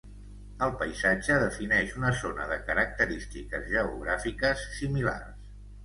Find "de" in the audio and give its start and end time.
2.55-2.59